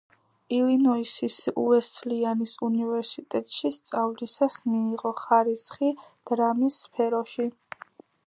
ილინოისის 0.59 1.35
უესლიანის 1.63 2.53
უნივერსიტეტში 2.67 3.71
სწავლისას 3.77 4.57
მიიღო 4.71 5.13
ხარისხი 5.21 5.93
დრამის 6.31 6.81
სფეროში. 6.87 7.49